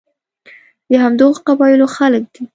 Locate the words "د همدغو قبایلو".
0.89-1.87